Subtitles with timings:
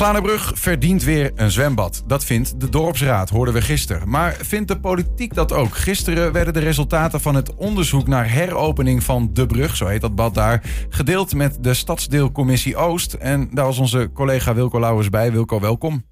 [0.00, 2.02] Glanenbrug verdient weer een zwembad.
[2.06, 4.08] Dat vindt de dorpsraad, hoorden we gisteren.
[4.08, 5.76] Maar vindt de politiek dat ook?
[5.76, 10.14] Gisteren werden de resultaten van het onderzoek naar heropening van de brug, zo heet dat
[10.14, 13.12] bad daar, gedeeld met de Stadsdeelcommissie Oost.
[13.12, 15.32] En daar was onze collega Wilco Lauwers bij.
[15.32, 16.04] Wilco, welkom.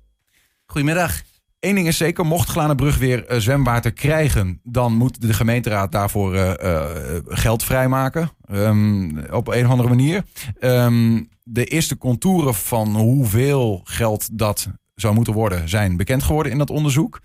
[0.67, 1.23] Goedemiddag.
[1.61, 6.35] Eén ding is zeker, mocht Glanenbrug weer uh, zwemwater krijgen, dan moet de gemeenteraad daarvoor
[6.35, 6.85] uh, uh,
[7.27, 8.31] geld vrijmaken.
[8.53, 10.23] Um, op een of andere manier.
[10.61, 16.59] Um, de eerste contouren van hoeveel geld dat zou moeten worden, zijn bekend geworden in
[16.59, 17.21] dat onderzoek.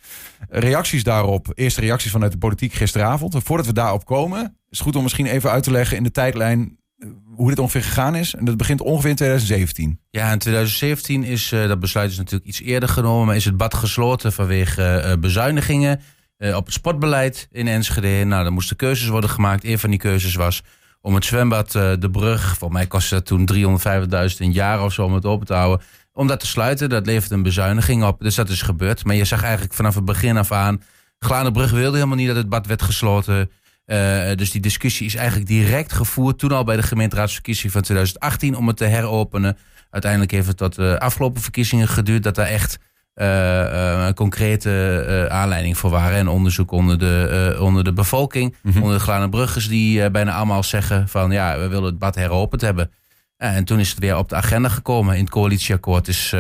[0.50, 3.36] Reacties daarop, eerste reacties vanuit de politiek gisteravond.
[3.44, 6.12] Voordat we daarop komen, is het goed om misschien even uit te leggen in de
[6.12, 6.78] tijdlijn
[7.36, 8.36] hoe dit ongeveer gegaan is.
[8.36, 10.00] En dat begint ongeveer in 2017.
[10.10, 13.26] Ja, in 2017 is uh, dat besluit is natuurlijk iets eerder genomen.
[13.26, 16.02] Maar is het bad gesloten vanwege uh, bezuinigingen
[16.38, 18.24] op het sportbeleid in Enschede.
[18.24, 19.64] Nou, er moesten keuzes worden gemaakt.
[19.64, 20.64] Een van die keuzes was
[21.04, 22.58] om het zwembad De Brug.
[22.58, 25.86] Voor mij kostte dat toen 350.000 een jaar of zo om het open te houden.
[26.14, 28.22] Om dat te sluiten, dat levert een bezuiniging op.
[28.22, 29.06] Dus dat is gebeurd.
[29.06, 30.82] Maar je zag eigenlijk vanaf het begin af aan...
[31.20, 33.52] Glanenbrug wilde helemaal niet dat het bad werd gesloten...
[33.86, 38.56] Uh, dus die discussie is eigenlijk direct gevoerd toen al bij de gemeenteraadsverkiezing van 2018
[38.56, 39.58] om het te heropenen.
[39.90, 42.80] Uiteindelijk heeft het tot de afgelopen verkiezingen geduurd dat daar echt
[44.16, 46.18] concrete aanleiding voor waren.
[46.18, 48.82] En onderzoek onder de, onder de bevolking, mm -hmm.
[48.82, 52.92] onder de Glanenbruggers die bijna allemaal zeggen van ja, we willen het bad heropend hebben.
[53.38, 55.16] en toen is het weer op de agenda gekomen.
[55.16, 56.36] In het coalitieakkoord is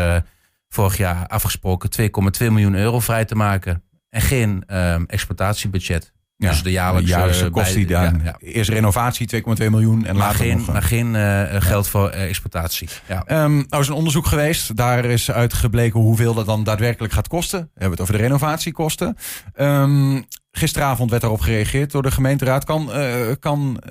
[0.69, 2.07] vorig jaar afgesproken 2,2
[2.39, 3.83] miljoen euro vrij te maken.
[4.09, 4.63] En geen
[5.07, 6.13] exploitatiebudget.
[6.43, 8.03] Ja, dus de jaarlijkse, jaarlijkse kost die dan.
[8.03, 8.35] Ja, ja.
[8.39, 12.23] Eerst renovatie 2,2 miljoen en maar later geen, nog, maar geen uh, geld voor uh,
[12.23, 12.89] exploitatie.
[13.07, 13.43] Ja.
[13.43, 14.75] Um, nou is een onderzoek geweest.
[14.75, 17.59] Daar is uitgebleken hoeveel dat dan daadwerkelijk gaat kosten.
[17.59, 19.17] We hebben het over de renovatiekosten.
[19.55, 22.65] Um, gisteravond werd daarop gereageerd door de gemeenteraad.
[22.65, 23.81] Kan, uh, kan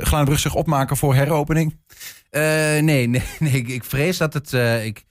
[0.00, 1.78] Glanenbrug zich opmaken voor heropening?
[2.30, 3.52] nee, nee, nee.
[3.52, 4.52] Ik, ik vrees dat het...
[4.84, 5.04] ik,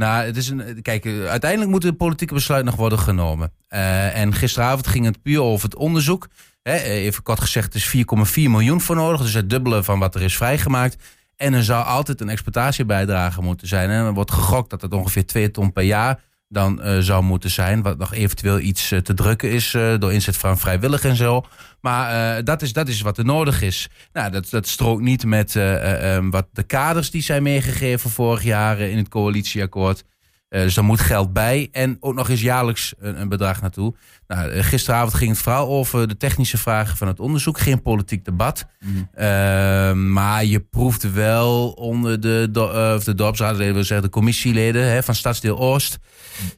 [0.00, 3.52] nou, het is een, kijk, uiteindelijk moet het politieke besluit nog worden genomen.
[3.68, 6.28] Uh, en gisteravond ging het puur over het onderzoek.
[6.62, 7.96] Hè, even kort gezegd, er is
[8.36, 9.20] 4,4 miljoen voor nodig.
[9.20, 11.02] Dus het dubbele van wat er is vrijgemaakt.
[11.36, 13.90] En er zou altijd een exploitatiebijdrage moeten zijn.
[13.90, 16.20] En er wordt gegokt dat het ongeveer 2 ton per jaar
[16.52, 17.82] dan uh, zou moeten zijn.
[17.82, 21.44] Wat nog eventueel iets uh, te drukken is uh, door inzet van vrijwillig en zo.
[21.80, 23.88] Maar dat, is, dat is wat er nodig is.
[24.12, 28.80] Nou, dat, dat strookt niet met um, wat de kaders die zijn meegegeven vorig jaar
[28.80, 30.04] in het coalitieakkoord.
[30.50, 33.94] Uh, dus er moet geld bij en ook nog eens jaarlijks een, een bedrag naartoe.
[34.26, 37.58] Nou, gisteravond ging het vooral over de technische vragen van het onderzoek.
[37.58, 38.66] Geen politiek debat.
[38.80, 39.24] Mm -hmm.
[39.24, 45.02] uh, maar je proeft wel onder de, do, uh, de dorpsraadleden, zeggen de commissieleden hè,
[45.02, 45.98] van Stadsdeel Oost,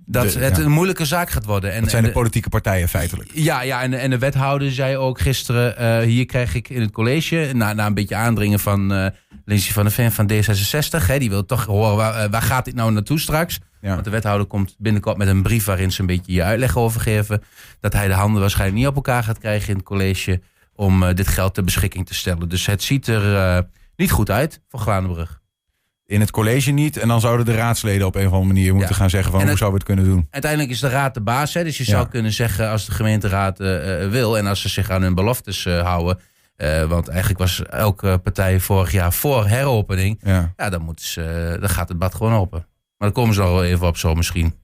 [0.07, 0.63] dat de, het ja.
[0.63, 1.73] een moeilijke zaak gaat worden.
[1.73, 3.31] En, dat zijn de, de politieke partijen feitelijk.
[3.35, 7.51] Ja, ja en, en de wethouder zei ook gisteren, hier krijg ik in het college,
[7.53, 9.13] na, na een beetje aandringen van
[9.45, 12.75] Lindsay van der Ven van D66, hè, die wil toch horen, waar, waar gaat dit
[12.75, 13.59] nou naartoe straks?
[13.83, 13.93] Ja.
[13.93, 17.01] Want de wethouder komt binnenkort met een brief waarin ze een beetje je uitleg over
[17.01, 17.43] geven.
[17.81, 20.41] Dat hij de handen waarschijnlijk niet op elkaar gaat krijgen in het college
[20.75, 22.49] om uh, dit geld ter beschikking te stellen.
[22.49, 23.59] Dus het ziet er uh,
[23.97, 25.41] niet goed uit voor Glanenbrug.
[26.07, 26.97] In het college niet.
[26.97, 28.97] En dan zouden de raadsleden op een of andere manier moeten ja.
[28.97, 30.27] gaan zeggen van hoe zouden we het kunnen doen.
[30.31, 31.55] Uiteindelijk is de raad de baas.
[31.55, 31.65] Hè?
[31.65, 31.91] Dus je ja.
[31.91, 35.65] zou kunnen zeggen als de gemeenteraad uh, wil en als ze zich aan hun beloftes
[35.65, 36.19] houden.
[36.89, 40.21] want eigenlijk was elke partij vorig jaar voor heropening.
[40.23, 42.67] Ja, ja dan, moeten ze, dan gaat het bad gewoon open.
[43.03, 44.55] Maar daar komen ze wel even op zo misschien.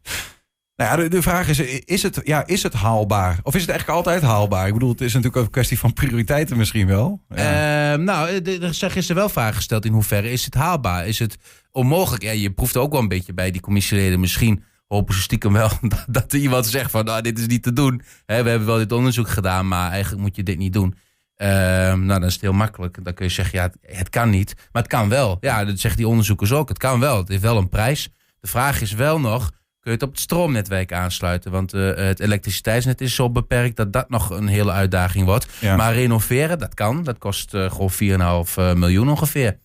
[0.77, 3.39] Nou ja, de, de, vraag is, is het, ja, is het haalbaar?
[3.43, 4.67] Of is het eigenlijk altijd haalbaar?
[4.67, 7.23] Ik bedoel, het is natuurlijk ook een kwestie van prioriteiten misschien wel.
[7.29, 7.93] Ja.
[7.93, 11.07] Uh, nou, er zijn gisteren wel vragen gesteld in hoeverre is het haalbaar?
[11.07, 11.39] Is het
[11.71, 12.23] onmogelijk?
[12.23, 15.71] Ja, je proeft ook wel een beetje bij die commissieleden misschien hopen ze stiekem wel
[15.89, 18.03] dat, dat er iemand zegt van nou, dit is niet te doen.
[18.27, 20.95] He, we hebben wel dit onderzoek gedaan, maar eigenlijk moet je dit niet doen.
[21.37, 23.05] Uh, nou, dan is het heel makkelijk.
[23.05, 24.55] Dan kun je zeggen, ja, het, het, kan niet.
[24.73, 25.37] Maar het kan wel.
[25.41, 26.69] Ja, dat zeggen die onderzoekers ook.
[26.69, 27.17] Het kan wel.
[27.17, 28.11] Het heeft wel een prijs.
[28.41, 31.51] De vraag is wel nog, kun je het op het stroomnetwerk aansluiten?
[31.51, 35.47] Want uh, het elektriciteitsnet is zo beperkt dat dat nog een hele uitdaging wordt.
[35.61, 35.77] Ja.
[35.77, 37.03] Maar renoveren, dat kan.
[37.03, 39.59] Dat kost uh, gewoon 4,5 miljoen ongeveer.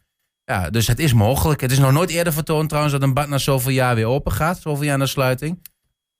[0.45, 1.61] Ja, dus het is mogelijk.
[1.61, 4.31] Het is nog nooit eerder vertoond trouwens dat een bad na zoveel jaar weer open
[4.31, 4.59] gaat.
[4.61, 5.59] Zoveel jaar na sluiting.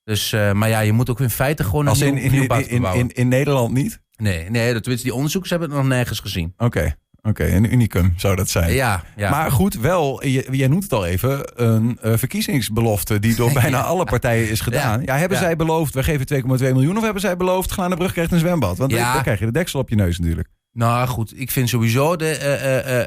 [0.04, 2.48] Dus, uh, maar ja, je moet ook in feite gewoon een nieuw, in, in, nieuw
[2.48, 4.01] bad in, in, in, Nederland niet?
[4.16, 6.54] Nee, nee tenminste die onderzoekers hebben het nog nergens gezien.
[6.57, 6.66] Oké.
[6.66, 6.95] Okay.
[7.28, 8.74] Oké, okay, een unicum zou dat zijn.
[8.74, 9.30] Ja, ja.
[9.30, 13.84] Maar goed, wel, jij noemt het al even, een uh, verkiezingsbelofte die door bijna ja.
[13.84, 15.02] alle partijen is gedaan.
[15.06, 18.40] Ja, hebben zij beloofd, we geven 2,2 miljoen of hebben zij beloofd, Glanenbrug krijgt een
[18.40, 18.78] zwembad?
[18.78, 20.48] Want dan krijg je de deksel op je neus natuurlijk.
[20.72, 22.40] Nou goed, ik vind sowieso, de,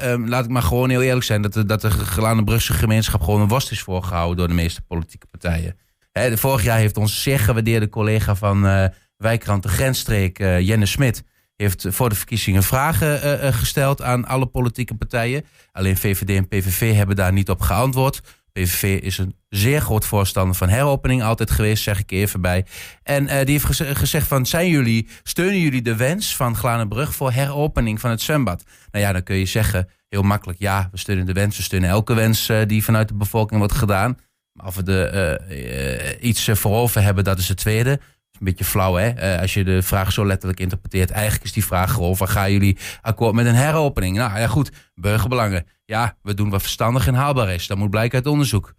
[0.03, 3.21] uh, uh, laat ik maar gewoon heel eerlijk zijn, dat de, dat de Glanenbrugse gemeenschap
[3.21, 5.77] gewoon een worst is voorgehouden door de meeste politieke partijen.
[6.11, 11.23] Hè, de, vorig jaar heeft onze zeer gewaardeerde collega van Wijkrand de Grensstreek, Jenne Smit,
[11.57, 15.45] heeft voor de verkiezingen vragen uh, gesteld aan alle politieke partijen.
[15.71, 18.21] Alleen VVD en PVV hebben daar niet op geantwoord.
[18.53, 22.65] PVV is een zeer groot voorstander van heropening altijd geweest, zeg ik even bij.
[23.03, 27.99] En die heeft gezegd van, zijn jullie, steunen jullie de wens van Glanenbrug voor heropening
[27.99, 28.63] van het zwembad?
[28.91, 31.89] Nou ja, dan kun je zeggen, heel makkelijk, ja, we steunen de wens, we steunen
[31.89, 34.17] elke wens die vanuit de bevolking wordt gedaan.
[34.53, 37.99] Maar of we er iets voorover hebben, dat is het tweede
[38.39, 39.33] een beetje flauw, hè?
[39.33, 41.11] Uh, als je de vraag zo letterlijk interpreteert.
[41.11, 44.17] Eigenlijk is die vraag over: gaan jullie akkoord met een heropening?
[44.17, 44.71] Nou ja, goed.
[44.95, 45.65] Burgerbelangen.
[45.85, 47.67] Ja, we doen wat verstandig en haalbaar is.
[47.67, 48.73] Dat moet blijken uit onderzoek.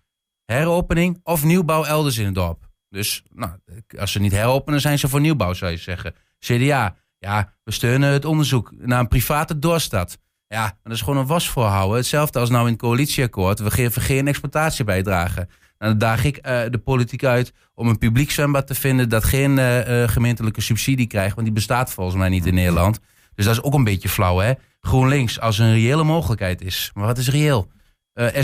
[0.44, 2.68] Heropening of nieuwbouw elders in het dorp.
[2.88, 3.52] Dus nou,
[3.98, 6.14] als ze niet heropenen, zijn ze voor nieuwbouw, zou je zeggen.
[6.38, 6.96] CDA.
[7.18, 10.18] Ja, we steunen het onderzoek naar een private doorstad.
[10.46, 11.96] Ja, dat is gewoon een was voorhouden.
[11.96, 13.58] Hetzelfde als nou in het coalitieakkoord.
[13.58, 15.48] We geven geen exploitatiebijdrage.
[15.78, 19.24] En dan daag ik uh, de politiek uit om een publiek zwembad te vinden dat
[19.24, 21.34] geen uh, gemeentelijke subsidie krijgt.
[21.34, 23.00] Want die bestaat volgens mij niet in Nederland.
[23.34, 24.52] Dus dat is ook een beetje flauw, hè?
[24.80, 26.90] GroenLinks, als er een reële mogelijkheid is.
[26.94, 27.70] Maar wat is reëel?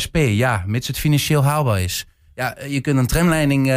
[0.03, 2.07] SP, ja, mits het financieel haalbaar is.
[2.35, 3.73] Ja, je kunt een tramleiding,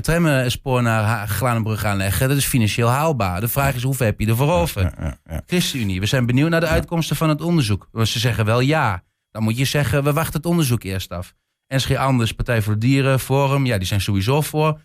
[0.00, 2.28] tramspoor naar Glanenbrug aanleggen.
[2.28, 3.40] Dat is financieel haalbaar.
[3.40, 4.82] De vraag is, hoeveel heb je ervoor over?
[4.82, 5.42] Ja, ja, ja.
[5.46, 7.88] ChristenUnie, we zijn benieuwd naar de uitkomsten van het onderzoek.
[7.92, 9.02] Want ze zeggen wel ja.
[9.30, 11.34] Dan moet je zeggen, we wachten het onderzoek eerst af.
[11.74, 14.80] NSG Anders, Partij voor de Dieren, Forum, ja, die zijn sowieso voor.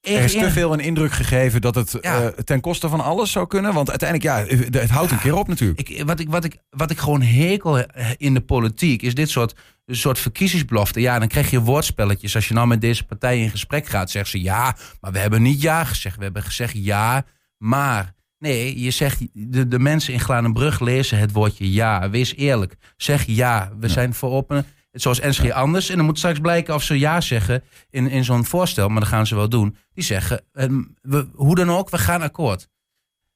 [0.00, 3.46] Er is te veel een indruk gegeven dat het eh, ten koste van alles zou
[3.46, 3.74] kunnen.
[3.74, 5.88] Want uiteindelijk, ja, het houdt een keer op natuurlijk.
[5.88, 7.84] Ik, wat, ik, wat, ik, wat ik gewoon hekel
[8.16, 9.54] in de politiek is dit soort,
[9.86, 11.02] soort verkiezingsbeloften.
[11.02, 12.34] Ja, dan krijg je woordspelletjes.
[12.34, 15.42] Als je nou met deze partij in gesprek gaat, zeggen ze ja, maar we hebben
[15.42, 16.16] niet ja gezegd.
[16.16, 17.24] We hebben gezegd ja,
[17.58, 18.14] maar.
[18.38, 22.10] Nee, je zegt, de, de mensen in Glanenbrug lezen het woordje ja.
[22.10, 22.76] Wees eerlijk.
[22.96, 24.66] Zeg ja, we zijn voor openen
[25.00, 25.90] zoals NSG anders.
[25.90, 28.88] En dan moet straks blijken of ze ja zeggen in, in zo'n voorstel.
[28.88, 29.76] Maar dat gaan ze wel doen.
[29.94, 32.68] Die zeggen, ehm, we, hoe dan ook, we gaan akkoord.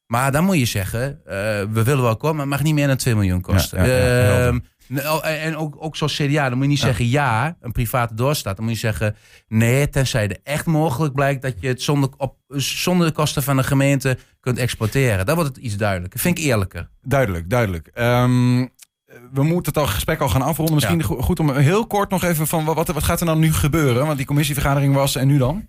[0.07, 1.33] Maar dan moet je zeggen, uh,
[1.73, 3.85] we willen wel akkoord, maar het mag niet meer dan 2 miljoen kosten.
[3.85, 4.59] Ja, ehm,
[5.23, 8.57] en ook, ook zoals CDA, dan moet je niet zeggen ja, een private doorstaat.
[8.57, 9.17] Dan moet je zeggen
[9.49, 13.57] nee, tenzij het echt mogelijk blijkt dat je het zonder, op, zonder de kosten van
[13.57, 15.27] de gemeente kunt exporteren.
[15.27, 16.21] Dan wordt het iets duidelijker.
[16.21, 16.89] Vind ik eerlijker.
[17.03, 17.91] Duidelijk, duidelijk.
[17.95, 18.71] Um,
[19.33, 20.75] we moeten het al gesprek al gaan afronden.
[20.75, 24.07] Misschien goed om heel kort nog even van wat, wat gaat er nou nu gebeuren?
[24.07, 25.69] Want die commissievergadering was en nu dan?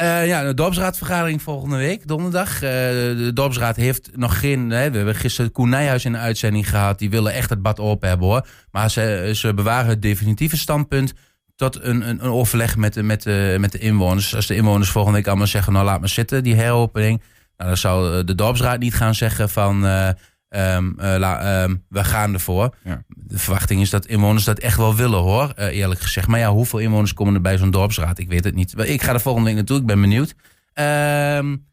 [0.00, 2.54] Uh, ja, de dorpsraadvergadering volgende week, donderdag.
[2.54, 4.70] Uh, de dorpsraad heeft nog geen...
[4.70, 6.98] Hè, we hebben gisteren Koen Nijhuis in de uitzending gehad.
[6.98, 8.46] Die willen echt het bad open hebben hoor.
[8.70, 11.12] Maar ze, ze bewaren het definitieve standpunt
[11.56, 14.34] tot een, een, een overleg met de, met, de, met de inwoners.
[14.34, 15.72] Als de inwoners volgende week allemaal zeggen...
[15.72, 17.22] nou laat maar zitten, die heropening.
[17.56, 19.84] Nou, dan zou de dorpsraad niet gaan zeggen van...
[20.54, 22.74] Uh, Um, we gaan ervoor.
[22.84, 23.04] Ja.
[23.08, 26.28] De verwachting is dat inwoners dat echt wel willen hoor, uh, eerlijk gezegd.
[26.28, 28.18] Maar ja, hoeveel inwoners komen er bij zo'n dorpsraad?
[28.18, 28.78] Ik weet het niet.
[28.78, 30.34] Ik ga er volgende week naartoe, ik ben benieuwd.
[30.74, 31.66] Um,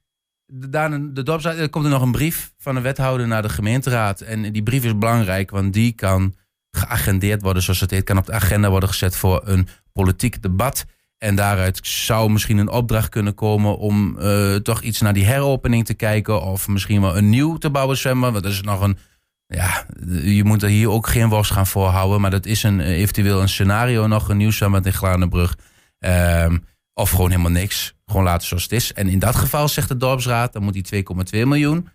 [0.45, 4.21] de, de dorpsraad, er komt er nog een brief van de wethouder naar de gemeenteraad.
[4.21, 6.35] En die brief is belangrijk, want die kan
[6.71, 8.03] geagendeerd worden, zoals het heet.
[8.03, 10.85] Kan op de agenda worden gezet voor een politiek debat.
[11.19, 15.85] En daaruit zou misschien een opdracht kunnen komen om uh, toch iets naar die heropening
[15.85, 16.41] te kijken.
[16.41, 18.31] Of misschien wel een nieuw te bouwen zwembad.
[18.31, 18.97] Want dat is nog een.
[19.45, 19.85] Ja,
[20.21, 22.21] je moet er hier ook geen worst gaan voorhouden.
[22.21, 24.29] Maar dat is een, eventueel een scenario nog.
[24.29, 25.57] Een nieuw zwembad in Glanenbrug.
[25.99, 26.53] Uh,
[26.93, 27.93] of gewoon helemaal niks.
[28.05, 28.93] Gewoon laten zoals het is.
[28.93, 31.05] En in dat geval zegt de dorpsraad, dan moet die
[31.35, 31.89] 2,2 miljoen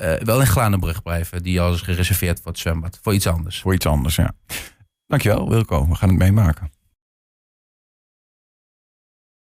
[0.00, 1.42] uh, wel in Glanenbrug blijven.
[1.42, 2.98] Die al is gereserveerd voor het zwembad.
[3.02, 3.60] Voor iets anders.
[3.60, 4.32] Voor iets anders, ja.
[5.06, 5.88] Dankjewel Wilco.
[5.88, 6.70] We gaan het meemaken.